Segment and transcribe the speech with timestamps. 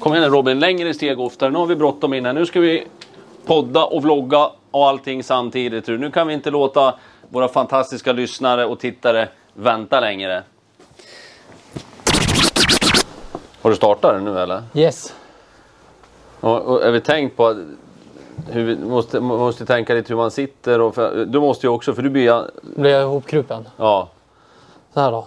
[0.00, 1.50] Kom igen Robin, längre steg oftare.
[1.50, 2.32] Nu har vi bråttom in här.
[2.32, 2.86] Nu ska vi
[3.46, 5.86] podda och vlogga och allting samtidigt.
[5.86, 6.94] Nu kan vi inte låta
[7.28, 10.42] våra fantastiska lyssnare och tittare vänta längre.
[13.62, 14.62] Har du startat den nu eller?
[14.74, 15.14] Yes.
[16.40, 17.64] Och, och är vi tänkt på
[18.50, 21.94] hur vi måste, måste tänka lite hur man sitter och för, du måste ju också
[21.94, 23.68] för du blir Blir jag ihopkrupen?
[23.76, 24.08] ja.
[24.94, 25.26] Så här då.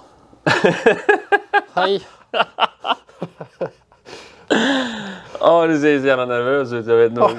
[1.73, 2.02] Hej.
[5.39, 7.29] Ja du ser så jävla nervös ut jag vet nog.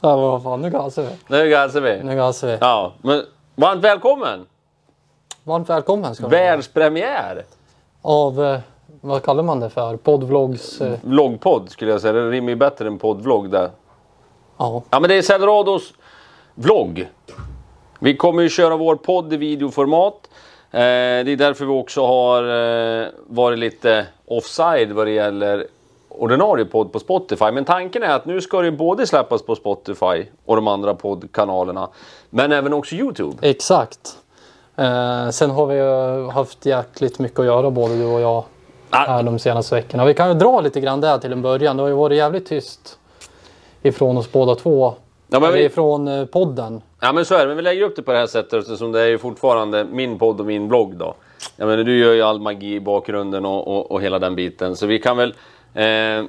[0.00, 1.08] Ja, vad fan, nu gasar vi.
[1.26, 2.02] nu gasar vi.
[2.02, 2.58] Nu gasar vi.
[2.60, 3.22] Ja men
[3.54, 4.46] varmt välkommen!
[5.44, 6.40] Varmt välkommen ska du vara.
[6.42, 7.44] Världspremiär!
[8.02, 8.58] Av, eh,
[9.00, 9.96] vad kallar man det för?
[9.96, 10.80] Poddvlogs?
[10.80, 12.12] Eh, Vloggpodd skulle jag säga.
[12.12, 13.70] Det rimmar ju bättre än poddvlogg där.
[14.58, 14.82] ja.
[14.90, 15.92] Ja men det är Celerados
[16.54, 17.08] vlogg.
[17.98, 20.28] Vi kommer ju köra vår podd i videoformat.
[20.74, 22.42] Eh, det är därför vi också har
[23.02, 25.66] eh, varit lite offside vad det gäller
[26.08, 27.50] ordinarie podd på Spotify.
[27.50, 31.88] Men tanken är att nu ska det både släppas på Spotify och de andra poddkanalerna.
[32.30, 33.36] Men även också Youtube.
[33.48, 34.16] Exakt.
[34.76, 38.44] Eh, sen har vi ju haft jäkligt mycket att göra både du och jag
[38.90, 39.06] Ah.
[39.06, 40.04] här de senaste veckorna.
[40.04, 41.76] Vi kan ju dra lite grann där till en början.
[41.76, 42.98] Det har ju varit jävligt tyst
[43.82, 44.94] ifrån oss båda två.
[45.28, 46.82] Ja, men vi- ifrån eh, podden.
[47.00, 48.92] Ja men så är det, men vi lägger upp det på det här sättet eftersom
[48.92, 51.14] det är ju fortfarande min podd och min blogg då.
[51.56, 54.76] Jag menar du gör ju all magi i bakgrunden och, och, och hela den biten.
[54.76, 55.34] Så vi kan väl
[55.74, 56.24] eh,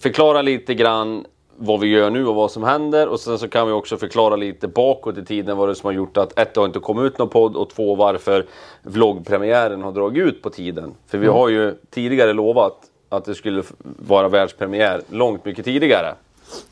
[0.00, 1.24] förklara lite grann
[1.56, 3.08] vad vi gör nu och vad som händer.
[3.08, 5.86] Och sen så kan vi också förklara lite bakåt i tiden vad det är som
[5.86, 8.44] har gjort att ett, det har inte kommit ut någon podd och två, varför
[8.82, 10.94] vloggpremiären har dragit ut på tiden.
[11.06, 12.76] För vi har ju tidigare lovat
[13.08, 13.62] att det skulle
[14.08, 16.14] vara världspremiär långt mycket tidigare.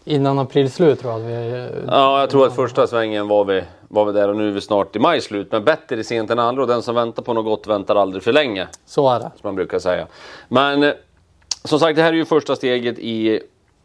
[0.05, 1.69] Innan aprilslut tror jag att vi...
[1.87, 4.61] Ja, jag tror att första svängen var vi, var vi där och nu är vi
[4.61, 5.53] snart i maj slut.
[5.53, 8.23] Men bättre i sent än aldrig och den som väntar på något gott väntar aldrig
[8.23, 8.69] för länge.
[8.87, 9.31] Så är det.
[9.41, 10.07] Som man brukar säga.
[10.49, 10.93] Men eh,
[11.65, 13.41] som sagt, det här är ju första steget i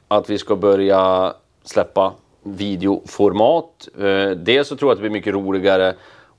[0.08, 3.88] att vi ska börja släppa videoformat.
[4.00, 5.96] Eh, dels så tror jag att det blir mycket roligare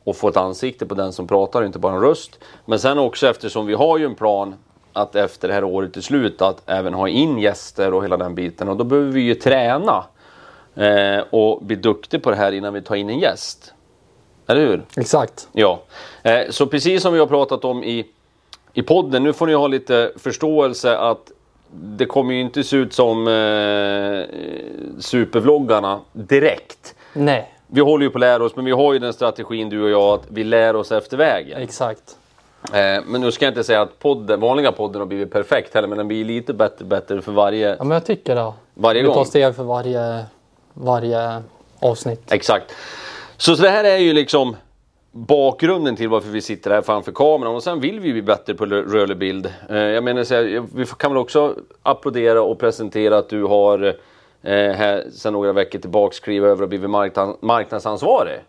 [0.06, 2.38] att få ett ansikte på den som pratar, inte bara en röst.
[2.64, 4.54] Men sen också eftersom vi har ju en plan
[4.98, 8.34] att efter det här året är slut att även ha in gäster och hela den
[8.34, 8.68] biten.
[8.68, 10.04] Och då behöver vi ju träna
[10.74, 13.74] eh, och bli duktig på det här innan vi tar in en gäst.
[14.46, 14.82] Eller hur?
[14.96, 15.48] Exakt.
[15.52, 15.80] Ja,
[16.22, 18.06] eh, så precis som vi har pratat om i,
[18.72, 21.32] i podden, nu får ni ha lite förståelse att
[21.70, 24.24] det kommer ju inte se ut som eh,
[25.00, 26.94] supervloggarna direkt.
[27.12, 29.82] Nej, Vi håller ju på att lära oss, men vi har ju den strategin du
[29.82, 31.62] och jag att vi lär oss efter vägen.
[31.62, 32.16] exakt.
[32.72, 35.88] Eh, men nu ska jag inte säga att podden, vanliga podden har blivit perfekt heller,
[35.88, 38.52] men den blir lite bättre bättre för varje, Ja, men jag tycker det.
[38.74, 39.24] varje Vi tar gång.
[39.26, 40.24] steg för varje,
[40.74, 41.42] varje
[41.80, 42.32] avsnitt.
[42.32, 42.74] Exakt.
[43.36, 44.56] Så, så det här är ju liksom
[45.12, 48.66] bakgrunden till varför vi sitter här framför kameran och sen vill vi bli bättre på
[48.66, 49.52] rö- rörlig bild.
[49.70, 53.84] Eh, jag menar, så här, vi kan väl också applådera och presentera att du har
[54.42, 58.40] eh, här sedan några veckor tillbaka skrivit över och blivit marknad, marknadsansvarig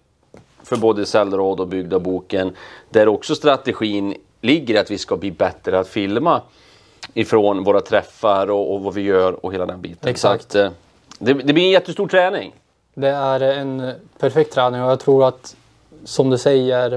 [0.63, 2.55] för både Sällrad och Byggda boken.
[2.89, 6.41] Där också strategin ligger att vi ska bli bättre att filma
[7.13, 10.09] ifrån våra träffar och, och vad vi gör och hela den biten.
[10.09, 10.45] Exakt.
[10.45, 10.71] Att, eh,
[11.19, 12.53] det, det blir en jättestor träning.
[12.93, 15.55] Det är en perfekt träning och jag tror att
[16.03, 16.93] som du säger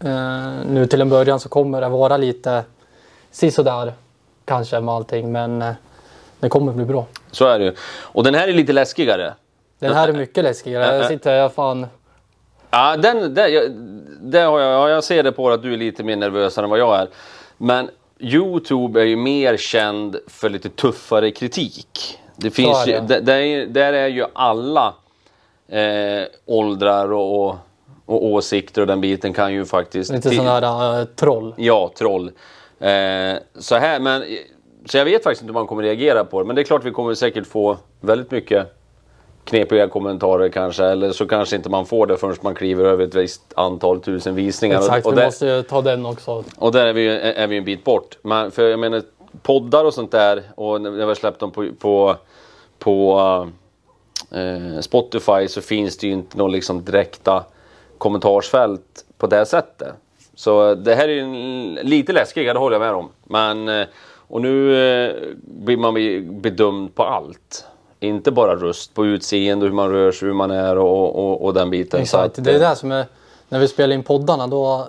[0.00, 2.64] eh, nu till en början så kommer det vara lite
[3.30, 3.92] sisådär
[4.44, 5.72] kanske med allting men eh,
[6.40, 7.06] det kommer bli bra.
[7.30, 7.74] Så är det ju.
[8.00, 9.34] Och den här är lite läskigare.
[9.78, 10.96] Den här är mycket läskigare.
[10.96, 11.86] Jag sitter här fan...
[12.74, 13.70] Ja, den, den, jag,
[14.20, 16.70] det har jag, ja, jag ser det på att du är lite mer nervösare än
[16.70, 17.08] vad jag är.
[17.58, 22.18] Men Youtube är ju mer känd för lite tuffare kritik.
[22.36, 23.20] Det finns är ju, det.
[23.20, 24.94] där, där är- ju alla
[25.68, 27.56] eh, åldrar och, och,
[28.06, 30.12] och åsikter och den biten kan ju faktiskt...
[30.12, 31.54] Lite sån här eh, troll.
[31.56, 32.30] Ja, troll.
[32.80, 34.24] Eh, så här, men...
[34.86, 36.46] Så jag vet faktiskt inte hur man kommer reagera på det.
[36.46, 38.81] Men det är klart vi kommer säkert få väldigt mycket
[39.44, 40.84] knepiga kommentarer kanske.
[40.84, 44.34] Eller så kanske inte man får det förrän man kliver över ett visst antal tusen
[44.34, 44.78] visningar.
[44.78, 46.44] Exakt, och, vi där, måste ju ta den också.
[46.56, 48.18] och där är vi, ju- är vi en bit bort.
[48.22, 49.02] Men för jag menar
[49.42, 50.42] poddar och sånt där.
[50.54, 52.16] Och när vi har släppt dem på, på,
[52.78, 53.20] på
[54.30, 57.44] eh, Spotify så finns det ju inte någon liksom direkta
[57.98, 59.92] kommentarsfält på det sättet.
[60.34, 61.24] Så det här är ju
[61.82, 63.08] lite läskigare, det håller jag med om.
[63.24, 63.86] Men, eh,
[64.28, 65.12] och nu eh,
[65.44, 67.64] blir man be- bedömd på allt.
[68.02, 71.54] Inte bara röst, på utseende, hur man rör sig, hur man är och, och, och
[71.54, 71.98] den biten.
[71.98, 73.06] Så Exakt, att, det är eh, det som är...
[73.48, 74.88] När vi spelar in poddarna då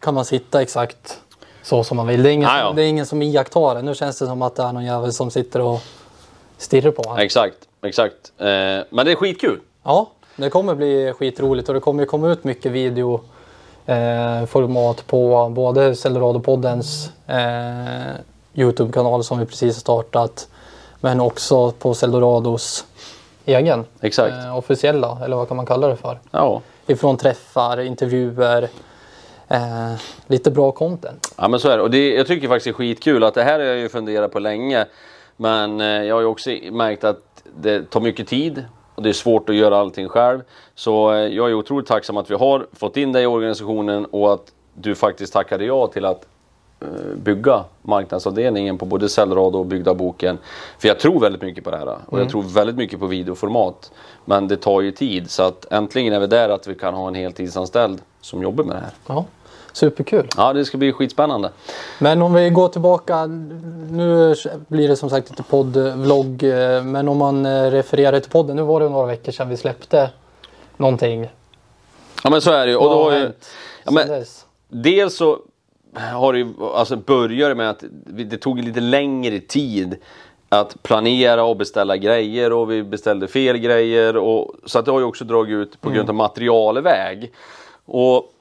[0.00, 1.20] kan man sitta exakt
[1.62, 2.22] så som man vill.
[2.22, 2.72] Det är ingen, Ja, ja.
[2.76, 3.82] Det är ingen som iakttar det.
[3.82, 5.80] Nu känns det som att det är någon jävel som sitter och
[6.58, 7.18] stirrar på en.
[7.18, 8.32] Exakt, exakt.
[8.38, 8.46] Eh,
[8.90, 9.60] men det är skitkul.
[9.82, 15.48] Ja, det kommer bli skitroligt och det kommer komma ut mycket videoformat eh, format på
[15.48, 18.14] både Eldorado-poddens eh,
[18.54, 20.48] Youtube-kanal som vi precis har startat.
[21.04, 22.86] Men också på Celdorados
[23.44, 24.34] egen Exakt.
[24.44, 26.18] eh, officiella, eller vad kan man kalla det för?
[26.30, 26.62] Ja.
[26.86, 28.68] Ifrån träffar, intervjuer,
[29.48, 29.94] eh,
[30.26, 31.34] lite bra content.
[31.38, 31.82] Ja men så är det.
[31.82, 34.32] Och det, jag tycker faktiskt det är skitkul att det här har jag ju funderat
[34.32, 34.86] på länge.
[35.36, 38.64] Men eh, jag har ju också märkt att det tar mycket tid
[38.94, 40.40] och det är svårt att göra allting själv.
[40.74, 44.32] Så eh, jag är otroligt tacksam att vi har fått in dig i organisationen och
[44.32, 46.26] att du faktiskt tackade ja till att
[47.16, 50.38] bygga marknadsavdelningen på både Cellrad och Byggda boken.
[50.78, 53.92] För jag tror väldigt mycket på det här och jag tror väldigt mycket på videoformat.
[54.24, 57.08] Men det tar ju tid så att äntligen är vi där att vi kan ha
[57.08, 58.92] en heltidsanställd som jobbar med det här.
[59.06, 59.24] Ja,
[59.72, 60.28] superkul.
[60.36, 61.50] Ja, det ska bli skitspännande.
[61.98, 64.34] Men om vi går tillbaka, nu
[64.68, 68.62] blir det som sagt inte podd-vlogg, eh, men om man eh, refererar till podden, nu
[68.62, 70.10] var det några veckor sedan vi släppte
[70.76, 71.28] någonting.
[72.24, 72.76] Ja men så är det ju.
[72.76, 73.32] Och Vad då har har ju,
[73.84, 74.24] ja, men,
[74.68, 75.38] dels så
[75.94, 79.96] har det ju, alltså började med att det tog lite längre tid
[80.48, 84.16] att planera och beställa grejer och vi beställde fel grejer.
[84.16, 87.32] Och, så att det har ju också dragit ut på grund av materialväg.
[87.84, 88.32] Och,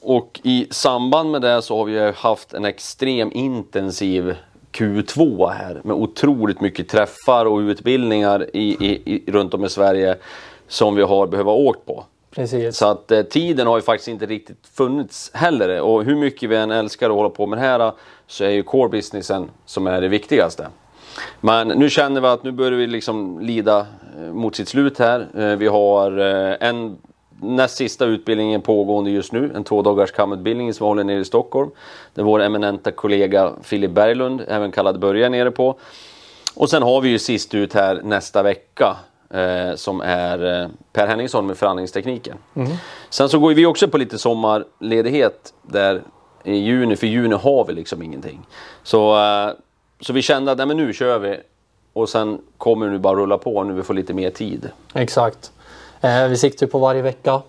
[0.00, 4.36] och i samband med det så har vi haft en extrem intensiv
[4.72, 10.16] Q2 här med otroligt mycket träffar och utbildningar i, i, i, runt om i Sverige
[10.68, 12.04] som vi har behövt åkt på.
[12.34, 12.76] Precis.
[12.76, 15.80] Så att eh, tiden har ju faktiskt inte riktigt funnits heller.
[15.80, 17.92] Och hur mycket vi än älskar att hålla på med det här
[18.26, 20.66] så är ju core businessen som är det viktigaste.
[21.40, 23.86] Men nu känner vi att nu börjar vi liksom lida
[24.18, 25.26] eh, mot sitt slut här.
[25.38, 26.98] Eh, Vi har eh, en
[27.40, 31.24] näst sista utbildningen pågående just nu, en två dagars kamutbildning som vi håller nere i
[31.24, 31.70] Stockholm.
[32.14, 35.78] Där vår eminenta kollega Filip Berglund, även kallad Börje, är nere på.
[36.54, 38.96] Och sen har vi ju sist ut här nästa vecka
[39.32, 42.36] eh, som är eh, Per Henningsson med förhandlingstekniken.
[43.10, 46.02] Sen så går vi också på lite sommarledighet där
[46.44, 48.46] i juni, för juni har vi liksom ingenting.
[48.82, 49.50] Så, eh,
[50.00, 51.36] så vi kände att nej, men nu kör vi
[51.92, 54.68] och sen kommer det nu bara rulla på när vi får lite mer tid.
[54.94, 55.52] Exakt.
[56.00, 57.42] Eh, vi siktar på varje vecka.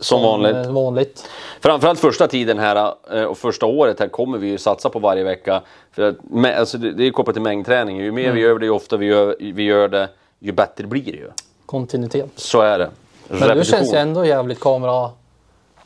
[0.00, 0.56] Som vanligt.
[0.56, 1.28] eh, vanligt.
[1.60, 5.24] Framförallt första tiden här eh, och första året här kommer vi ju satsa på varje
[5.24, 5.62] vecka.
[5.92, 6.16] För att,
[6.58, 7.96] alltså det är kopplat till mängdträning.
[7.96, 10.08] Ju mer vi gör det, ju ofta vi gör, vi gör det,
[10.38, 11.30] ju bättre blir det ju.
[11.66, 12.30] Kontinuitet.
[12.36, 12.90] Så är det.
[13.28, 15.10] Men du känns ju ändå jävligt kamera...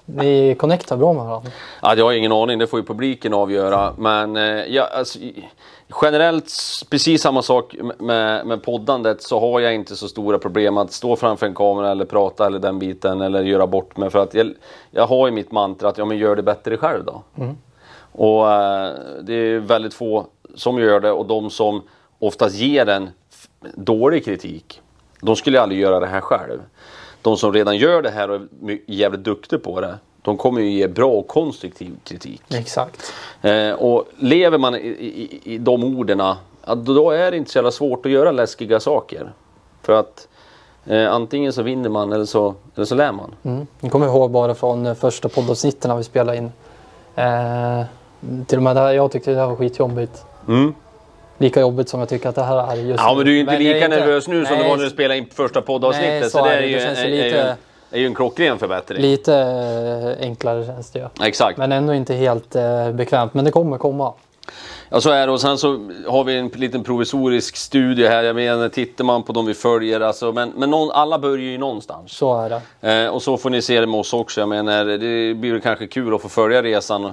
[0.05, 1.51] Ni connectar bra med varandra.
[1.83, 3.95] Ja, jag har ingen aning, det får ju publiken avgöra.
[3.99, 5.19] Men eh, ja, alltså,
[6.03, 6.53] generellt
[6.91, 11.17] precis samma sak med, med poddandet så har jag inte så stora problem att stå
[11.17, 14.11] framför en kamera eller prata eller den biten eller göra bort mig.
[14.11, 14.55] För att jag,
[14.91, 17.23] jag har ju mitt mantra att ja, men gör det bättre själv då.
[18.13, 21.83] Och eh, det är väldigt få som gör det och de som
[22.19, 23.11] oftast ger en f-
[23.75, 24.81] dålig kritik,
[25.21, 26.61] de skulle aldrig göra det här själv.
[27.23, 30.71] De som redan gör det här och är jävligt duktiga på det, de kommer ju
[30.71, 32.43] ge bra och konstruktiv kritik.
[32.49, 33.13] Exakt.
[33.43, 36.23] Eh, och lever man i, i, i de orden,
[36.77, 39.33] då är det inte så jävla svårt att göra läskiga saker.
[39.83, 40.29] För att
[40.87, 43.35] eh, antingen så vinner man eller så, eller så lär man.
[43.43, 43.67] Mm.
[43.81, 46.53] Jag kommer ihåg bara från eh, första poddavsnitten när vi spelade in.
[47.15, 47.85] Eh,
[48.47, 50.25] till och med där jag tyckte det här var skitjobbigt.
[50.49, 50.75] Mm.
[51.43, 53.59] Lika jobbigt som jag tycker att det här är just Ja men du är inte
[53.59, 56.11] lika är inte- nervös nu som Nej, du var när du spelade in första poddavsnittet.
[56.21, 56.67] Nej, så, så det är är det.
[56.67, 57.57] ju, Det känns är, är, ju lite- en,
[57.91, 59.03] är ju en klockren förbättring.
[59.03, 59.35] Lite
[60.21, 61.27] eh, enklare känns det ju.
[61.27, 61.59] Exakt.
[61.59, 63.35] Men ändå inte helt eh, bekvämt.
[63.35, 64.13] Men det kommer komma.
[64.89, 68.23] Ja så är det och sen så har vi en liten provisorisk studie här.
[68.23, 71.59] Jag menar tittar man på de vi följer alltså, men, men någon, alla börjar ju
[71.59, 72.13] någonstans.
[72.13, 73.03] Så är det.
[73.05, 74.41] Eh, och så får ni se det med oss också.
[74.41, 77.11] Jag menar, det blir kanske kul att få följa resan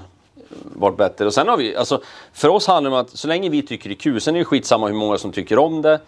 [0.63, 1.25] vart bättre.
[1.25, 2.01] Och sen har vi, alltså,
[2.33, 4.39] för oss handlar det om att så länge vi tycker det är kul, sen är
[4.39, 5.99] det skitsamma hur många som tycker om det.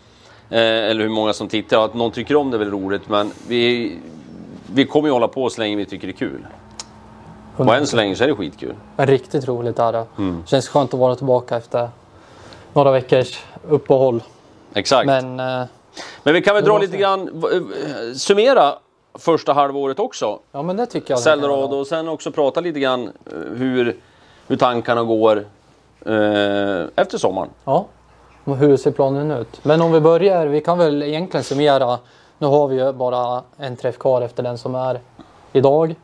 [0.50, 1.86] Eh, eller hur många som tittar.
[1.86, 3.98] Att någon tycker om det är väl roligt, men vi,
[4.74, 6.46] vi kommer ju hålla på så länge vi tycker det är kul.
[7.58, 8.76] Och än så länge så är det skitkul.
[8.96, 10.06] Men riktigt roligt är det.
[10.18, 10.44] Mm.
[10.46, 11.90] Känns skönt att vara tillbaka efter
[12.74, 13.40] några veckors
[13.70, 14.24] uppehåll.
[14.74, 15.06] Exakt.
[15.06, 15.62] Men, Men
[16.24, 18.76] eh, vi kan väl dra lite grann, eh, summera
[19.14, 20.40] första halvåret också.
[20.52, 21.20] ja, men det tycker jag.
[21.40, 21.80] göra.
[21.80, 23.12] och sen också prata lite grann eh,
[23.56, 23.98] hur,
[24.52, 25.38] hur tankarna går
[26.06, 27.50] eh, efter sommaren.
[27.66, 27.86] Ja,
[28.44, 29.66] och hur ser planen ut?
[29.66, 32.00] Men om vi börjar, vi kan väl egentligen summera.
[32.38, 35.00] Nu har vi ju bara en träff kvar efter den som är
[35.54, 35.96] idag.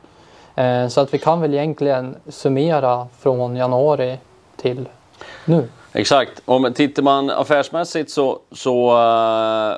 [0.54, 4.18] Eh, så att vi kan väl egentligen summera från januari
[4.56, 4.88] till
[5.44, 5.68] nu.
[5.92, 6.42] Exakt.
[6.44, 9.76] Om tittar man affärsmässigt så, så uh,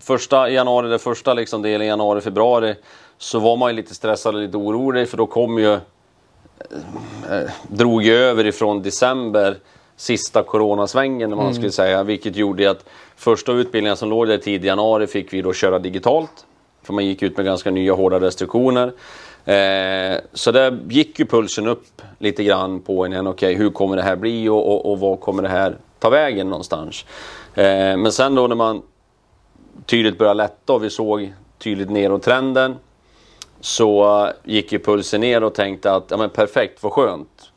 [0.00, 2.74] första januari, den första liksom delen januari, februari
[3.18, 5.78] så var man ju lite stressad och lite orolig för då kom ju
[7.30, 9.56] eh, drog över ifrån december
[9.96, 12.84] sista coronasvängen om man skulle säga, vilket gjorde att
[13.16, 16.46] första utbildningen som låg där tidig januari fick vi då köra digitalt.
[16.82, 18.92] För man gick ut med ganska nya hårda restriktioner.
[19.44, 23.26] Eh, så där gick ju pulsen upp lite grann på en.
[23.26, 26.10] Okej, okay, hur kommer det här bli och, och, och var kommer det här ta
[26.10, 27.04] vägen någonstans?
[27.54, 28.82] Eh, men sen då när man
[29.86, 32.76] tydligt började lätta och vi såg tydligt nedåt-trenden
[33.60, 37.50] så gick ju pulsen ner och tänkte att ja, men perfekt, vad skönt.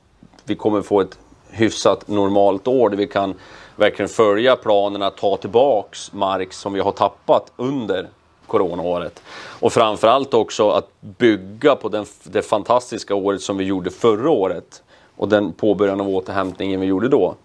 [0.43, 1.17] Vi kommer få ett
[1.49, 3.33] hyfsat normalt år där vi kan
[3.75, 8.07] verkligen följa planerna, ta tillbaks mark som vi har tappat under
[8.47, 9.21] coronaåret.
[9.59, 14.83] Och framförallt också att bygga på den, det fantastiska året som vi gjorde förra året
[15.15, 17.35] och den påbörjan av återhämtningen vi gjorde då.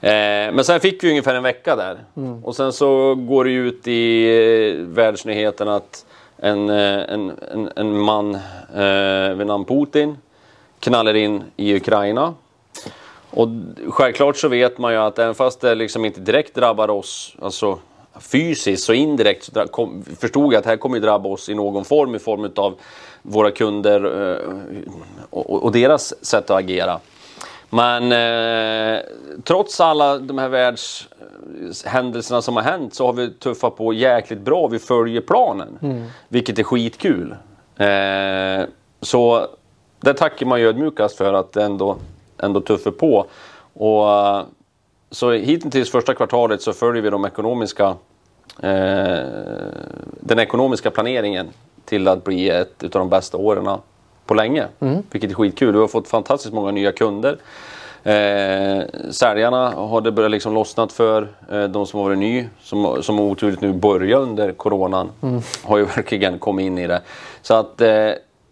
[0.00, 2.44] Eh, men sen fick vi ungefär en vecka där mm.
[2.44, 4.26] och sen så går det ut i
[4.70, 8.34] eh, världsnyheterna att en, eh, en, en, en man
[8.74, 10.16] eh, vid namn Putin
[10.80, 12.34] knallar in i Ukraina.
[13.30, 13.48] Och
[13.88, 17.78] självklart så vet man ju att även fast det liksom inte direkt drabbar oss, alltså
[18.20, 21.84] fysiskt så indirekt så kom, förstod jag att det här kommer drabba oss i någon
[21.84, 22.74] form, i form av
[23.22, 24.50] våra kunder eh,
[25.30, 27.00] och, och, deras sätt att agera.
[27.70, 29.00] Men eh,
[29.44, 34.66] trots alla de här världshändelserna som har hänt så har vi tuffat på jäkligt bra.
[34.66, 36.06] Vi följer planen, mm.
[36.28, 37.36] vilket är skitkul.
[37.76, 38.64] Eh,
[39.00, 39.48] så
[40.00, 41.96] det tackar man ju ödmjukast för att det ändå,
[42.38, 43.26] ändå tuffar på.
[43.72, 44.46] Och,
[45.10, 47.96] så hittills första kvartalet så följer vi de ekonomiska,
[48.62, 49.24] eh,
[50.20, 51.48] den ekonomiska planeringen
[51.84, 53.68] till att bli ett av de bästa åren
[54.26, 54.66] på länge.
[54.80, 55.02] Mm.
[55.10, 55.72] Vilket är skitkul.
[55.72, 57.38] Vi har fått fantastiskt många nya kunder.
[58.04, 61.28] Eh, säljarna har det börjat liksom lossnat för.
[61.50, 65.40] Eh, de som har varit ny, som, som oturligt nu börjar under coronan, mm.
[65.64, 67.02] har ju verkligen kommit in i det.
[67.42, 67.88] Så att eh,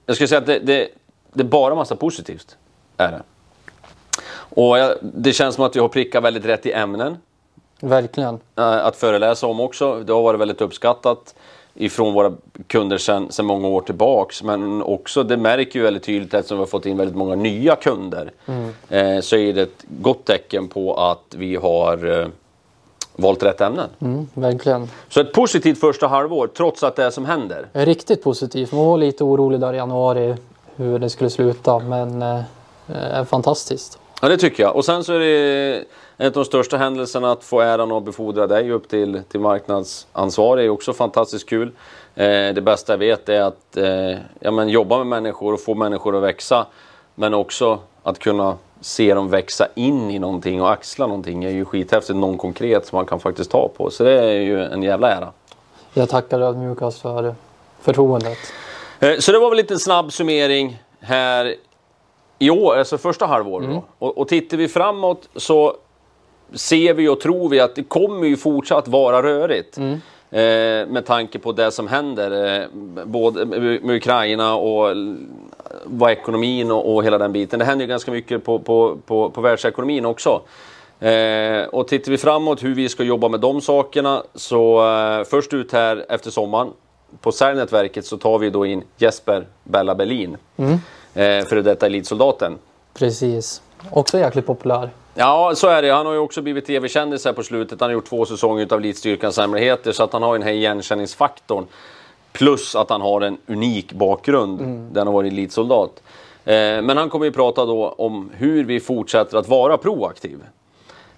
[0.06, 0.88] jag skulle säga att det, det,
[1.32, 2.56] det är bara massa positivt.
[2.96, 3.22] Är det.
[4.34, 7.16] Och jag, det känns som att vi har prickat väldigt rätt i ämnen.
[7.80, 8.40] Verkligen.
[8.58, 10.00] Eh, att föreläsa om också.
[10.00, 11.34] Det har varit väldigt uppskattat
[11.74, 12.32] ifrån våra
[12.66, 14.42] kunder sedan, många år tillbaks.
[14.42, 17.76] Men också, det märker vi väldigt tydligt eftersom vi har fått in väldigt många nya
[17.76, 18.32] kunder.
[18.46, 18.68] Mm.
[18.88, 22.28] Eh, så är det ett gott tecken på att vi har eh,
[23.16, 23.88] valt rätt ämnen.
[24.00, 24.90] Mm, verkligen.
[25.08, 27.68] Så ett positivt första halvår trots att det är som händer.
[27.72, 28.72] Riktigt positivt.
[28.72, 30.34] Man var lite orolig där i januari
[30.76, 32.40] hur det skulle sluta men eh,
[32.88, 33.98] eh fantastiskt.
[34.20, 34.76] Ja det tycker jag.
[34.76, 35.84] Och sen så är det
[36.16, 40.64] en av de största händelserna att få äran att befordra dig upp till, till marknadsansvarig
[40.64, 41.72] är också fantastiskt kul.
[42.14, 45.74] Eh, det bästa jag vet är att eh, ja, men jobba med människor och få
[45.74, 46.66] människor att växa.
[47.14, 51.64] Men också att kunna se dem växa in i någonting och axla någonting är ju
[51.64, 52.16] skithäftigt.
[52.16, 53.90] Någon konkret som man kan faktiskt ta på.
[53.90, 55.32] Så det är ju en jävla ära.
[55.94, 57.34] Jag tackar ödmjukast för
[57.80, 58.38] förtroendet.
[59.00, 61.54] Eh, så det var väl lite snabb summering här
[62.38, 63.68] i år, alltså första halvåret.
[63.68, 63.80] Mm.
[63.98, 65.76] Och, och tittar vi framåt så
[66.54, 69.76] ser vi och tror vi att det kommer ju fortsatt vara rörigt.
[69.76, 70.00] Mm.
[70.30, 72.66] Eh, med tanke på det som händer, eh,
[73.04, 74.96] både med Ukraina och
[75.84, 77.58] vad ekonomin och, och, hela den biten.
[77.58, 80.42] Det händer ju ganska mycket på, på, på, på världsekonomin också.
[81.00, 85.54] Eh, och tittar vi framåt hur vi ska jobba med de sakerna så eh, först
[85.54, 86.72] ut här efter sommaren
[87.20, 90.36] på Särnätverket så tar vi då in Jesper Bella Berlin.
[90.56, 90.72] Mm.
[91.14, 92.58] Eh, före detta elitsoldaten.
[92.94, 93.62] Precis.
[93.90, 94.90] Också jäkligt populär.
[95.14, 95.90] Ja, så är det.
[95.90, 97.80] Han har ju också blivit tv-kändis här på slutet.
[97.80, 101.66] Han har gjort två säsonger av Elitstyrkans hemligheter, så att han har den här igenkänningsfaktorn.
[102.32, 104.92] Plus att han har en unik bakgrund, mm.
[104.92, 106.02] där han har varit elitsoldat.
[106.44, 110.38] Eh, men han kommer ju prata då om hur vi fortsätter att vara proaktiv.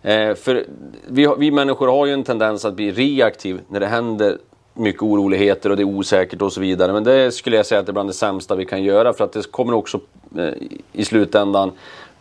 [0.03, 0.67] Eh, för
[1.07, 4.39] vi, vi människor har ju en tendens att bli reaktiv när det händer
[4.75, 6.93] mycket oroligheter och det är osäkert och så vidare.
[6.93, 9.25] Men det skulle jag säga att det är bland det sämsta vi kan göra för
[9.25, 10.01] att det kommer också
[10.39, 10.53] eh,
[10.93, 11.73] i slutändan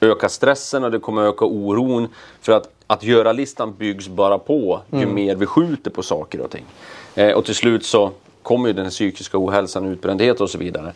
[0.03, 2.07] öka stressen och det kommer öka oron.
[2.41, 5.15] För att, att göra-listan byggs bara på ju mm.
[5.15, 6.65] mer vi skjuter på saker och ting.
[7.15, 10.93] Eh, och till slut så kommer ju den psykiska ohälsan, utbrändhet och så vidare.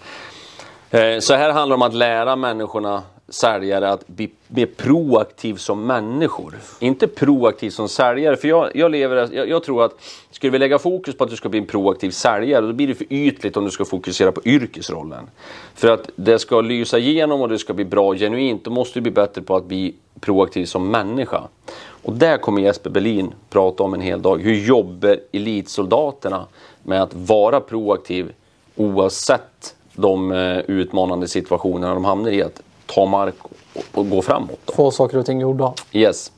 [0.90, 5.86] Eh, så här handlar det om att lära människorna säljare att bli mer proaktiv som
[5.86, 6.56] människor.
[6.80, 8.38] Inte proaktiv som säljare.
[8.38, 9.92] För jag, jag, lever, jag, jag, tror att
[10.32, 12.96] skulle vi lägga fokus på att du ska bli en proaktiv säljare då blir det
[12.96, 15.30] för ytligt om du ska fokusera på yrkesrollen.
[15.76, 19.00] För att det ska lysa igenom och det ska bli bra och genuint då måste
[19.00, 21.44] du bli bättre på att bli proaktiv som människa.
[22.04, 24.42] Och där kommer Jesper Berlin prata om en hel dag.
[24.42, 26.46] Hur jobbar elitsoldaterna
[26.84, 28.32] med att vara proaktiv
[28.76, 32.44] oavsett de eh, utmanande situationerna de hamnar i.
[32.44, 33.36] Att ta mark
[33.74, 34.60] och, och gå framåt.
[34.66, 34.74] Då.
[34.74, 35.74] Få saker och ting gjorda.
[35.92, 36.32] Yes.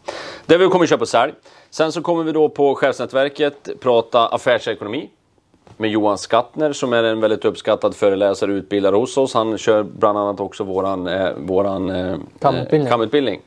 [0.46, 1.34] Det vi kommer köpa sälj.
[1.70, 5.10] Sen så kommer vi då på chefsnätverket prata affärsekonomi
[5.78, 9.34] med Johan Skattner som är en väldigt uppskattad föreläsare och utbildare hos oss.
[9.34, 12.90] Han kör bland annat också våran, eh, våran eh, kamutbildning.
[12.90, 13.42] kamutbildning.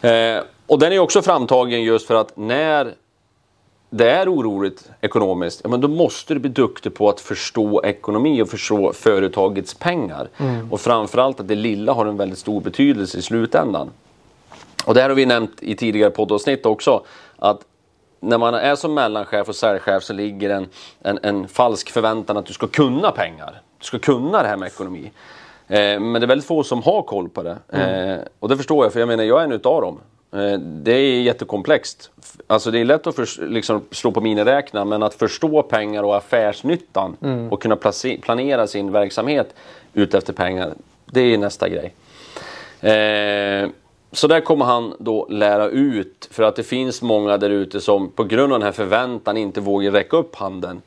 [0.00, 2.94] Eh, och den är också framtagen just för att när
[3.90, 8.42] det är oroligt ekonomiskt, ja, men då måste du bli duktig på att förstå ekonomi
[8.42, 10.28] och förstå företagets pengar.
[10.70, 13.90] Och framförallt att det lilla har en väldigt stor betydelse i slutändan.
[14.86, 17.04] Och det här har vi nämnt i tidigare poddavsnitt också.
[17.38, 17.60] Att
[18.20, 20.66] när man är som mellanchef och säljchef så ligger en,
[21.00, 23.60] en, en falsk förväntan att du ska kunna pengar.
[23.78, 25.12] Du ska kunna det här med ekonomi.
[25.68, 27.58] Eh, men det är väldigt få som har koll på det.
[27.68, 29.98] Eh, och det förstår jag, för jag menar jag är en utav dem.
[30.32, 32.10] Eh, det är jättekomplext.
[32.46, 36.16] Alltså det är lätt att förs- liksom slå på miniräknare men att förstå pengar och
[36.16, 37.16] affärsnyttan
[37.50, 37.76] och kunna
[38.22, 39.54] planera sin verksamhet
[39.94, 40.72] utefter pengar,
[41.06, 41.94] det är nästa grej.
[42.80, 43.68] Eh,
[44.12, 48.10] så där kommer han då lära ut för att det finns många där ute som
[48.10, 50.82] på grund av den här förväntan inte vågar räcka upp handen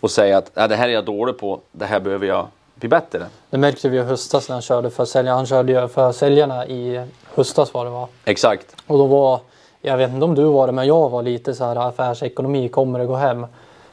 [0.00, 2.46] och säga att "Ja, det här är jag dålig på, det här behöver jag
[2.76, 3.26] bli bättre.
[3.50, 5.36] Det märkte vi i höstas när han körde för säljarna.
[5.36, 8.08] Han körde ju för säljarna i höstas var det va?
[8.24, 8.76] Exakt.
[8.86, 9.40] Och då var,
[9.80, 12.98] jag vet inte om du var det, men jag var lite så här affärsekonomi, kommer
[12.98, 13.46] det gå hem?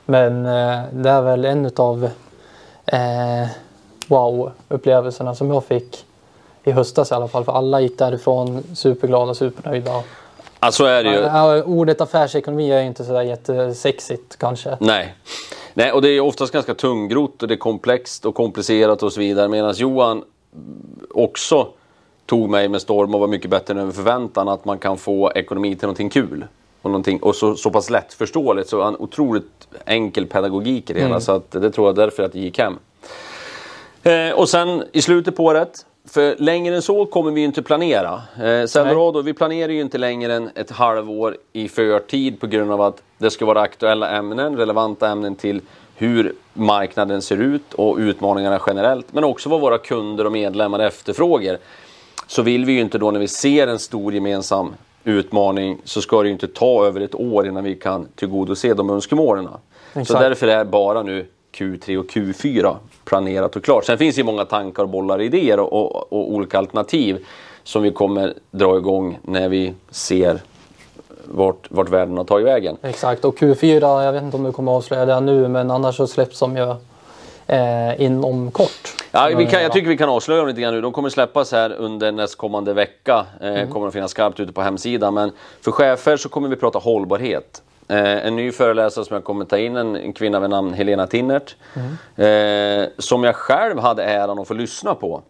[0.06, 2.10] Men eh, det är väl en utav
[2.86, 3.48] eh,
[4.08, 6.06] wow-upplevelserna som jag fick
[6.64, 7.44] i höstas i alla fall.
[7.44, 10.04] För alla gick därifrån superglada, supernöjda.
[10.60, 11.20] Alltså så är det ju.
[11.20, 14.78] Ja, ordet affärsekonomi är inte sådär jättesexigt kanske.
[14.80, 15.16] Nej.
[15.74, 19.20] Nej, och det är oftast ganska tungrott och det är komplext och komplicerat och så
[19.20, 19.48] vidare.
[19.48, 20.24] Medan Johan
[21.12, 21.68] också
[22.26, 25.32] tog mig med storm och var mycket bättre än över förväntan att man kan få
[25.36, 26.46] ekonomi till någonting kul.
[26.82, 31.20] Och, någonting, och så, så pass lättförståeligt, så en otroligt enkel pedagogik i det hela.
[31.20, 32.80] Så att det tror jag därför att det gick hem.
[34.04, 37.62] Eh, och sen i slutet på året, för längre än så kommer vi ju inte
[37.62, 38.22] planera.
[38.44, 42.82] Eh, Selmerado, vi planerar ju inte längre än ett halvår i förtid på grund av
[42.82, 45.62] att det ska vara aktuella ämnen, relevanta ämnen till
[45.96, 49.14] hur marknaden ser ut och utmaningarna generellt.
[49.14, 51.58] Men också vad våra kunder och medlemmar efterfrågar.
[52.28, 56.22] Så vill vi ju inte då när vi ser en stor gemensam utmaning så ska
[56.22, 59.48] det ju inte ta över ett år innan vi kan tillgodose de önskemålen.
[60.06, 63.86] Så därför är bara nu Q3 och Q4 planerat och klart.
[63.86, 67.26] Sen finns det ju många tankar bollar idéer och, och, och olika alternativ
[67.64, 70.42] som vi kommer dra igång när vi ser
[71.26, 72.78] vart, vart världen har tagit vägen.
[72.82, 76.08] Exakt, och Q4, jag vet inte om du kommer avslöja det nu, men annars så
[76.08, 76.76] släpps de ju
[77.48, 78.96] eh, inom kort.
[79.12, 80.82] Ja, vi kan, jag tycker vi kan avslöja dem lite grann nu.
[80.82, 83.26] De kommer släppas här under nästkommande vecka.
[83.42, 85.14] Eh, Kommer att finnas skarpt ute på hemsidan.
[85.14, 87.62] Men för chefer så kommer vi prata hållbarhet.
[87.94, 91.08] Eh, en ny föreläsare som jag kommer ta in, en, en kvinna vid namn Helena
[91.08, 91.56] Tinnert.
[92.16, 95.22] Eh, som jag själv hade äran att få lyssna på.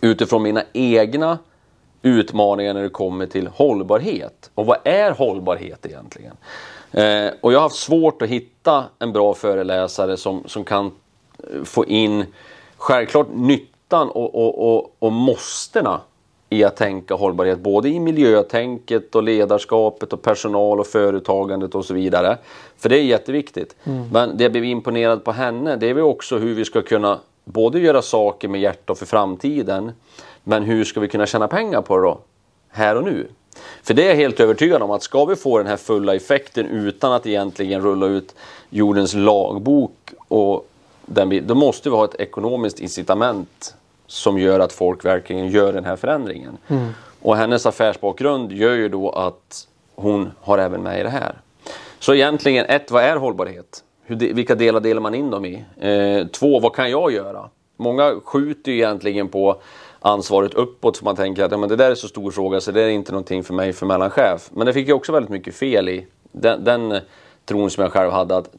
[0.00, 1.38] Utifrån mina egna
[2.02, 4.50] utmaningar när det kommer till hållbarhet.
[4.54, 6.36] Och vad är hållbarhet egentligen?
[6.92, 10.86] Eh, och jag har haft svårt att hitta en bra föreläsare som, som kan
[11.38, 12.26] eh, få in
[12.76, 16.00] självklart nyttan och, och, och, och måstena
[16.50, 17.58] i att tänka hållbarhet.
[17.58, 22.38] Både i miljötänket och ledarskapet och personal och företagandet och så vidare.
[22.78, 23.76] För det är jätteviktigt.
[24.12, 27.18] Men det jag blev imponerad på henne det är väl också hur vi ska kunna
[27.44, 29.92] både göra saker med hjärta för framtiden
[30.44, 32.18] men hur ska vi kunna tjäna pengar på det då?
[32.68, 33.28] Här och nu.
[33.82, 36.66] För det är jag helt övertygad om att ska vi få den här fulla effekten
[36.66, 38.34] utan att egentligen rulla ut
[38.70, 40.68] jordens lagbok och
[41.06, 43.74] den, då måste vi ha ett ekonomiskt incitament
[44.10, 46.56] som gör att folk verkligen gör den här förändringen.
[47.22, 51.34] Och hennes affärsbakgrund gör ju då att hon har även med i det här.
[51.98, 53.84] Så egentligen, ett, vad är hållbarhet?
[54.04, 55.64] Hur, de- vilka delar delar man in dem i?
[55.80, 57.48] Eh, två, vad kan jag göra?
[57.76, 59.60] Många skjuter ju egentligen på
[60.00, 62.72] ansvaret uppåt för man tänker att ja, men det där är så stor fråga så
[62.72, 64.50] det är inte någonting för mig för mellanchef.
[64.52, 66.06] Men det fick jag också väldigt mycket fel i.
[66.32, 66.98] Den, den
[67.44, 68.50] tron som jag själv hade att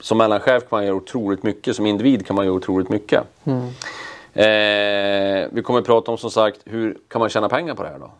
[0.00, 3.22] som mellanchef kan man göra otroligt mycket, som individ kan man göra otroligt mycket.
[4.34, 7.88] Eh, vi kommer att prata om som sagt, hur kan man tjäna pengar på det
[7.88, 8.10] här då?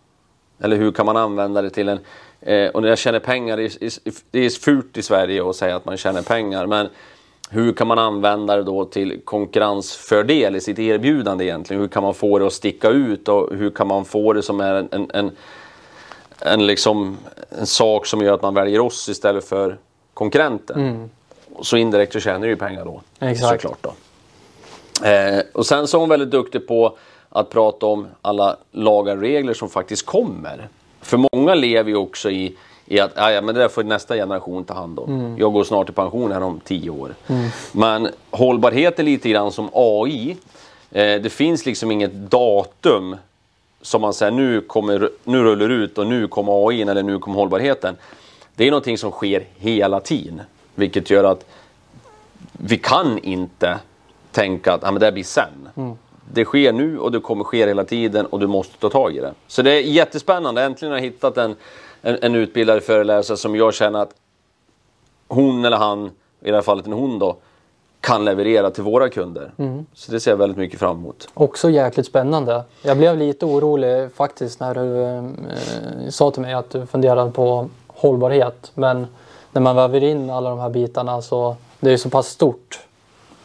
[0.61, 1.99] Eller hur kan man använda det till en...
[2.41, 3.93] Eh, och när jag tjänar pengar, det är,
[4.31, 6.67] det är fult i Sverige att säga att man tjänar pengar.
[6.67, 6.89] Men
[7.51, 11.81] hur kan man använda det då till konkurrensfördel i sitt erbjudande egentligen?
[11.81, 14.61] Hur kan man få det att sticka ut och hur kan man få det som
[14.61, 15.31] är en, en, en,
[16.41, 17.17] en, liksom,
[17.49, 19.79] en sak som gör att man väljer oss istället för
[20.15, 21.11] konkurrenten?
[21.63, 23.03] Så indirekt så tjänar du ju pengar då.
[23.21, 23.63] Exakt.
[23.63, 23.93] Såklart då.
[25.05, 26.97] Eh, och sen så är hon väldigt duktig på
[27.31, 30.69] att prata om alla lagar och regler som faktiskt kommer.
[31.01, 32.57] För många lever ju också i,
[32.87, 35.37] i att "Ah, ja, men det där får nästa generation ta hand om.
[35.39, 37.15] Jag går snart i pension här om tio år.
[37.73, 40.37] Men hållbarhet är lite grann som AI.
[40.91, 43.17] Eh, det finns liksom inget datum
[43.83, 47.37] som man säger nu, kommer, nu rullar ut och nu kommer AI eller nu kommer
[47.39, 47.97] hållbarheten.
[48.57, 50.41] Det är någonting som sker hela tiden.
[50.75, 51.45] Vilket gör att
[52.53, 53.79] vi kan inte
[54.39, 55.69] tänka att ah, men det här blir sen.
[56.33, 59.21] Det sker nu och det kommer ske hela tiden och du måste ta tag i
[59.21, 59.35] det.
[59.47, 60.63] Så det är jättespännande.
[60.63, 61.57] Äntligen har jag hittat en,
[62.03, 64.15] en, en utbildad föreläsare som jag känner att
[65.29, 67.37] hon eller han, i det här fallet en hon då,
[68.01, 69.53] kan leverera till våra kunder.
[69.95, 71.29] Så det ser jag väldigt mycket fram emot.
[71.35, 72.63] Också jäkligt spännande.
[72.83, 77.69] Jag blev lite orolig faktiskt när du eh, sa till mig att du funderade på
[77.87, 78.71] hållbarhet.
[78.75, 79.07] Men
[79.53, 82.88] när man väver in alla de här bitarna så det är så pass stort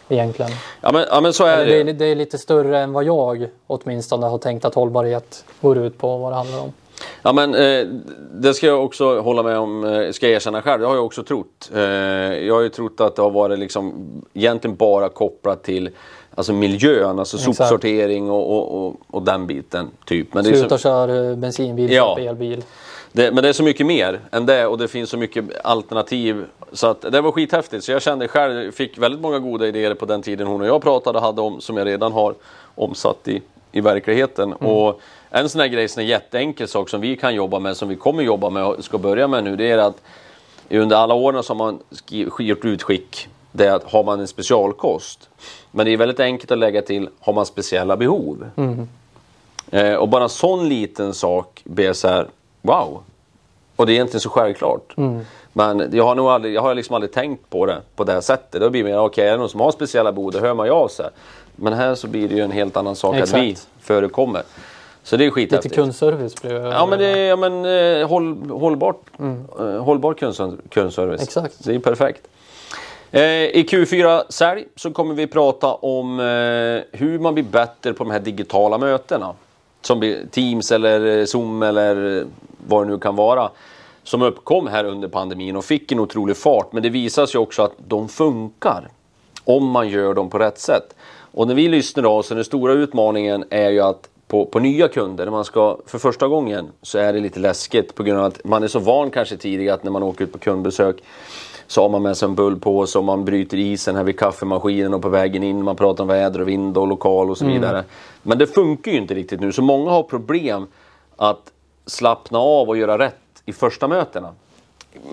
[0.09, 0.51] egentligen.
[0.81, 1.83] Ja men, ja, men så är det.
[1.83, 5.77] det, är, det är lite större än vad jag åtminstone har tänkt att hållbarhet går
[5.77, 6.73] ut på vad det handlar om.
[7.21, 7.87] Ja men eh,
[8.33, 10.81] det ska jag också hålla med om, eh, ska jag erkänna själv.
[10.81, 11.71] Det har jag också trott.
[11.75, 13.93] Eh, jag har ju trott att det har varit liksom
[14.33, 15.89] egentligen bara kopplat till
[16.35, 17.57] alltså miljön, alltså Exakt.
[17.57, 19.87] sopsortering och, och, och, och den biten.
[20.05, 20.33] Typ.
[20.33, 22.17] Men det är Sluta så, köra bensinbil, Ja.
[22.19, 22.63] elbil.
[23.13, 26.45] Det, men det är så mycket mer än det och det finns så mycket alternativ.
[26.71, 27.83] Så att det var skithäftigt.
[27.83, 30.81] Så jag kände själv, fick väldigt många goda idéer på den tiden hon och jag
[30.81, 32.35] pratade hade om som jag redan har
[32.75, 34.53] omsatt i, i verkligheten.
[34.53, 37.89] Och en sån här grej, sån här jätteenkel sak som vi kan jobba med, som
[37.89, 40.01] vi kommer jobba med och ska börja med nu, det är att
[40.69, 41.79] under alla åren har man
[42.39, 45.29] gjort utskick det är att har man en specialkost.
[45.71, 48.49] Men det är väldigt enkelt att lägga till, har man speciella behov?
[49.71, 52.27] Eh, och bara en sån liten sak blir så här,
[52.63, 53.03] wow!
[53.75, 54.93] Och det är egentligen så självklart.
[55.53, 58.61] Men jag har nog aldrig, jag har liksom aldrig tänkt på det på det sättet.
[58.61, 60.71] Då blir det mer, okej, är det någon som har speciella då hör man ju
[60.73, 61.09] av sig.
[61.55, 63.67] Men här så blir det ju en helt annan sak att vi Exakt.
[63.79, 64.43] förekommer.
[65.03, 65.75] Så det är Lite skithäftigt.
[65.75, 66.59] kundservice blir det.
[66.69, 67.65] Ja men det är ja, men,
[68.01, 69.01] eh, håll, hållbart,
[69.59, 71.21] eh, hållbar kundser- kundservice.
[71.23, 71.63] Exakt.
[71.63, 72.27] Det är perfekt.
[73.11, 76.19] Eh, I Q4 Sälj så kommer vi prata om
[76.91, 79.33] hur man blir bättre på de här digitala mötena.
[79.81, 82.25] Som Teams eller Zoom eller
[82.67, 83.49] vad det nu kan vara.
[84.03, 86.73] Som uppkom här under pandemin och fick en otrolig fart.
[86.73, 88.89] Men det visar sig också att de funkar.
[89.45, 90.95] Om man gör dem på rätt sätt.
[91.31, 94.87] Och när vi lyssnar då, så den stora utmaningen är ju att på, på nya
[94.87, 98.25] kunder, när man ska för första gången, så är det lite läskigt på grund av
[98.25, 101.03] att man är så van kanske tidigare att när man åker ut på kundbesök
[101.67, 105.01] så har man med sig en bullpåse och man bryter isen här vid kaffemaskinen och
[105.01, 105.63] på vägen in.
[105.63, 107.83] Man pratar om väder och vind och lokal och så vidare.
[108.23, 110.67] Men det funkar ju inte riktigt nu, så många har problem
[111.15, 111.51] att
[111.85, 113.15] slappna av och göra rätt
[113.45, 114.33] i första mötena.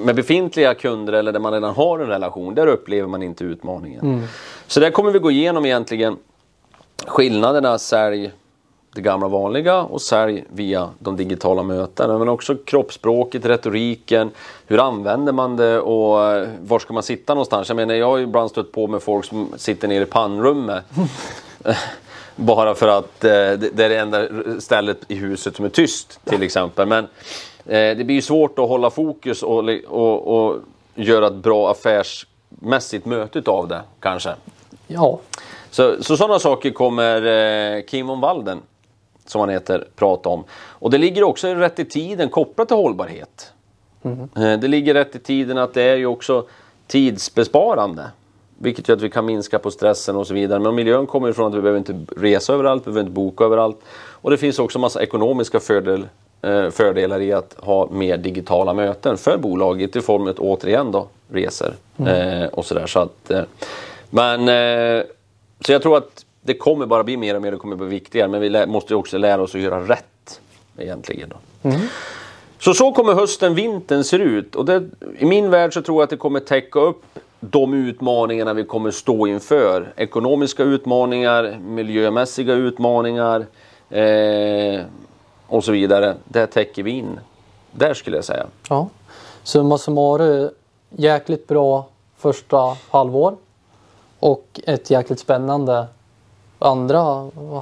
[0.05, 4.29] Med befintliga kunder eller där man redan har en relation, där upplever man inte utmaningen.
[4.67, 6.17] Så där kommer vi gå igenom egentligen
[7.07, 8.33] skillnaderna sälj
[8.95, 12.19] det gamla vanliga och sälj via de digitala mötena.
[12.19, 14.31] Men också kroppsspråket, retoriken,
[14.67, 17.69] hur använder man det och eh, var ska man sitta någonstans?
[17.69, 20.85] Jag menar, jag har ju ibland stött på med folk som sitter nere i pannrummet.
[22.41, 24.29] Bara för att eh, det det är det enda
[24.61, 26.89] stället i huset som är tyst till exempel.
[26.89, 27.05] Men
[27.67, 30.57] eh, det blir ju svårt att hålla fokus och, och, och
[30.95, 34.31] göra ett bra affärsmässigt möte utav det kanske.
[34.87, 35.21] Ja,
[35.71, 37.27] Så, så sådana saker kommer
[37.77, 38.59] eh, Kim von Walden,
[39.27, 40.45] som han heter, prata om.
[40.53, 43.53] Och det ligger också rätt i tiden kopplat till hållbarhet.
[44.37, 46.47] Eh, det ligger rätt i tiden att det är ju också
[46.87, 48.11] tidsbesparande.
[48.63, 50.59] Vilket gör att vi kan minska på stressen och så vidare.
[50.59, 53.77] Men miljön kommer ifrån att vi behöver inte resa överallt, vi behöver inte boka överallt.
[54.11, 56.07] Och det finns också massa ekonomiska fördel,
[56.43, 61.07] eh, fördelar i att ha mer digitala möten för bolaget i form av återigen då
[61.29, 61.75] resor
[62.07, 62.87] eh, och sådär.
[62.87, 63.43] Så att, eh,
[64.11, 64.47] men
[65.61, 68.29] så jag tror att det kommer bara bli mer och mer, det kommer bli viktigare.
[68.29, 70.41] Men vi måste också lära oss att göra rätt
[70.79, 71.29] egentligen.
[71.29, 71.71] Då.
[72.59, 74.57] Så så kommer hösten, vintern ser ut.
[74.57, 77.03] Och det, I min värld så tror jag att det kommer täcka upp
[77.41, 79.93] de utmaningarna vi kommer stå inför.
[79.97, 83.47] Ekonomiska utmaningar, miljömässiga utmaningar
[83.91, 84.81] eh,
[85.47, 86.15] och så vidare.
[86.25, 87.21] Det täcker vi in.
[87.73, 88.47] Där skulle jag säga.
[88.69, 88.89] ja.
[89.43, 90.51] Summa summarum,
[90.91, 91.85] jäkligt bra
[92.17, 93.37] första halvår.
[94.21, 95.87] Och ett jäkligt spännande
[96.59, 96.99] andra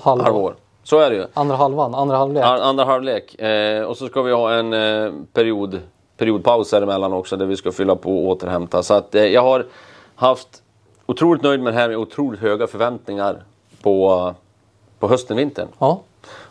[0.02, 0.22] halvår.
[0.24, 0.54] Halvår.
[0.84, 1.26] Så är det ju.
[1.34, 2.44] Andra halvan, andra halvlek.
[2.44, 3.34] An- Andra halvlek.
[3.40, 5.80] Eh, och så ska vi ha en eh, period,
[6.18, 8.82] periodpaus däremellan också där vi ska fylla på och återhämta.
[8.82, 9.66] Så att eh, jag har
[10.14, 10.62] haft
[11.06, 13.42] otroligt nöjd med det här med otroligt höga förväntningar
[13.82, 14.34] på,
[14.98, 15.68] på hösten, vintern.
[15.78, 16.02] Ja,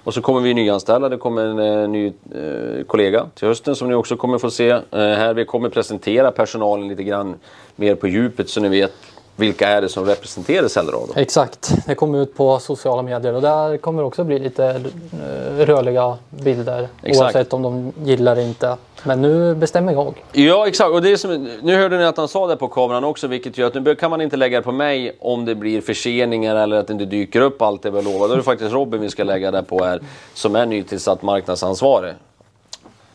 [0.04, 3.88] Och så kommer vi nyanställa, det kommer en eh, ny eh, kollega till hösten som
[3.88, 5.34] ni också kommer få se här.
[5.34, 7.36] Vi kommer presentera personalen lite grann
[7.76, 8.94] mer på djupet så ni vet
[9.40, 11.14] vilka är det som representerar Celdorado.
[11.16, 11.72] exakt.
[11.86, 16.88] Det kommer ut på sociala medier och där kommer också bli lite eh, rörliga bilder.
[17.04, 17.22] Exakt.
[17.36, 18.78] Oavsett om de gillar det inte.
[19.04, 20.24] Men nu bestämmer jag.
[20.32, 23.04] Ja exakt, och det är som, nu hörde ni att han sa det på kameran
[23.04, 25.82] också vilket gör att nu kan man inte lägga det på mig om det blir
[25.82, 28.28] förseningar eller att det inte dyker upp allt det vi lovar.
[28.28, 30.00] Då är det faktiskt Robin vi ska lägga det på här
[30.34, 32.14] som är nytillsatt marknadsansvarig.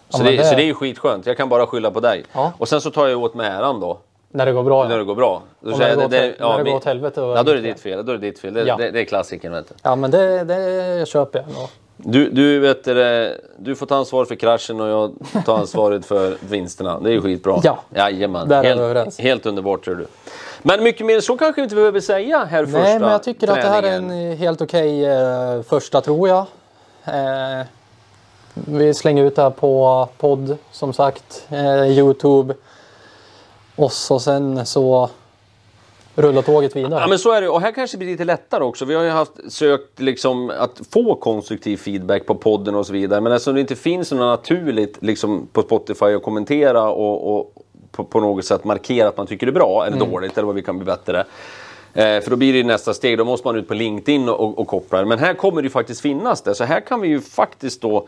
[0.09, 2.25] Så, Ja, det, det- så det är ju skitskönt, jag kan bara skylla på dig.
[2.33, 2.53] Ja.
[2.59, 3.99] Och sen så tar jag åt mig äran då.
[4.33, 4.89] När det går bra.
[4.89, 5.43] När det går bra.
[5.61, 7.51] Då Och när det går åt hel- när det mi- går åt helvete, Ja, då
[7.51, 8.07] är det ditt fel.
[8.07, 8.55] Då är det ditt fel.
[8.55, 8.77] Det, Ja.
[8.77, 9.05] det, det är
[9.53, 9.75] vet du.
[9.83, 11.69] ja men det, det köper jag ändå.
[11.97, 12.85] Du, du, vet,
[13.59, 15.13] du får ta ansvar för kraschen och jag
[15.47, 17.01] tar ansvaret för vinsterna.
[17.01, 17.61] Det är ju skitbra.
[17.63, 17.79] Ja.
[17.95, 18.49] Jajamän.
[18.49, 19.19] Där är vi helt, överens.
[19.19, 20.07] helt underbart tror du.
[20.63, 23.49] Men mycket mer så kanske inte vi behöver säga här första Nej, men jag tycker
[23.49, 24.31] att det här är träningen.
[24.31, 26.45] en helt okej eh, första tror jag.
[27.05, 27.67] Eh,
[28.55, 32.55] vi slänger ut det här på podd som sagt, eh, Youtube.
[33.77, 35.11] Och så sen så
[36.15, 37.01] rullar tåget vidare.
[37.01, 38.85] Ja men så är det och här kanske det blir lite lättare också.
[38.85, 43.21] Vi har ju haft sökt liksom att få konstruktiv feedback på podden och så vidare.
[43.21, 47.55] Men eftersom det inte finns något naturligt liksom på Spotify att kommentera och, och
[47.91, 50.55] på, på något sätt markera att man tycker det är bra eller dåligt eller vad
[50.55, 51.25] vi kan bli bättre.
[51.95, 54.59] Eh, för då blir det nästa steg, då måste man ut på LinkedIn och, och,
[54.59, 55.07] och koppla det.
[55.07, 56.55] Men här kommer det ju faktiskt finnas det.
[56.55, 58.07] Så här kan vi ju faktiskt då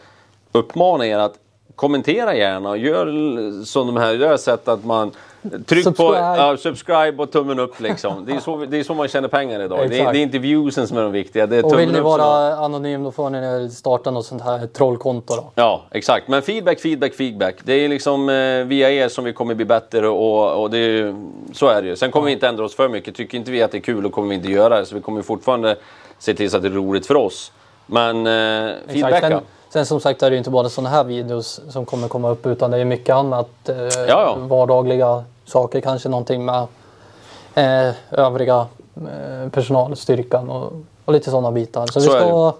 [0.53, 1.35] uppmana er att
[1.77, 5.13] kommentera gärna och gör som de här, jag har sett att man
[5.67, 6.19] Tryck på Subscribe.
[6.19, 8.25] ja, subscribe och tummen upp liksom.
[8.27, 9.91] Det är så, det är så man tjänar pengar idag.
[9.91, 12.01] Det är, det är inte viewsen som är de viktiga, det är och vill ni
[12.01, 15.51] vara anonym då får ni starta något sånt här trollkonto då.
[15.55, 16.29] Ja, exakt.
[16.29, 17.55] Men feedback, feedback, feedback.
[17.65, 21.15] Det är liksom eh, via er som vi kommer bli bättre och, och det är,
[21.53, 21.97] så är det ju.
[21.97, 23.15] Sen kommer vi inte ändra oss för mycket.
[23.15, 24.87] Tycker inte vi att det är kul då kommer vi inte göra det.
[24.87, 25.77] Så vi kommer fortfarande
[26.19, 27.53] se till så att det är roligt för oss.
[27.87, 28.93] Men eh, Exakt.
[28.93, 29.29] feedbacka.
[29.29, 32.31] Sen, sen som sagt är det ju inte bara sådana här videos som kommer komma
[32.31, 33.69] upp utan det är mycket annat.
[33.69, 33.77] Eh,
[34.09, 34.37] ja.
[34.41, 36.67] Vardagliga saker, kanske någonting med
[37.55, 38.67] eh, övriga
[38.97, 40.73] eh, personalstyrkan och,
[41.05, 41.87] och lite sådana bitar.
[41.87, 42.55] Så, Så vi är ska...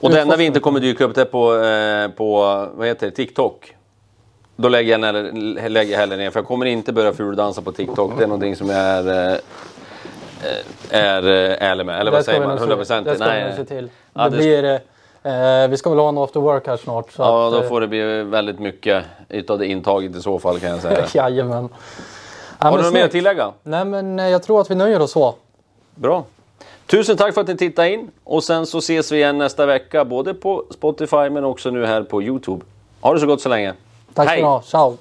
[0.00, 2.40] Och det enda vi inte kommer dyka upp det är på, eh, på
[2.74, 3.72] vad heter det, TikTok.
[4.56, 7.72] Då lägger jag, ner, lägger jag hellre ner för jag kommer inte börja fuldansa på
[7.72, 8.12] TikTok.
[8.18, 9.38] Det är någonting som jag är, eh,
[10.90, 12.00] är eh, ärlig med.
[12.00, 12.48] Eller vad säger man?
[12.48, 13.06] nog se- 100 procent?
[13.06, 14.64] Det Ja, det blir,
[15.22, 17.12] eh, vi ska väl ha en after work här snart.
[17.12, 20.38] Så Ja, att, då eh, får det bli väldigt mycket utav det intaget i så
[20.38, 21.04] fall kan jag säga.
[21.14, 21.68] Jajamän.
[22.58, 23.52] Ja, Har du något mer att tillägga?
[23.62, 25.34] Nej men eh, jag tror att vi nöjer oss så.
[25.94, 26.24] Bra.
[26.86, 30.04] Tusen tack för att ni tittade in och sen så ses vi igen nästa vecka
[30.04, 32.64] både på Spotify men också nu här på Youtube.
[33.00, 33.74] Ha det så gott så länge.
[34.14, 34.62] Tack ska ni ha.
[34.62, 34.96] Ciao!